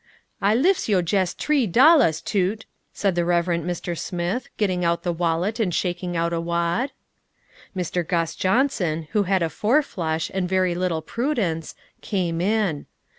"I 0.41 0.55
liffs 0.55 0.89
yo' 0.89 1.03
jess 1.03 1.35
tree 1.35 1.67
dollahs, 1.67 2.21
Toot," 2.23 2.65
said 2.91 3.13
the 3.13 3.23
Reverend 3.23 3.65
Mr. 3.65 3.95
Smith, 3.95 4.49
getting 4.57 4.83
out 4.83 5.03
the 5.03 5.13
wallet 5.13 5.59
and 5.59 5.71
shaking 5.71 6.17
out 6.17 6.33
a 6.33 6.41
wad. 6.41 6.91
Mr. 7.77 8.03
Gus 8.07 8.35
Johnson, 8.35 9.07
who 9.11 9.21
had 9.29 9.43
a 9.43 9.49
four 9.51 9.83
flush 9.83 10.31
and 10.33 10.49
very 10.49 10.73
little 10.73 11.03
prudence, 11.03 11.75
came 12.01 12.41
in. 12.41 12.87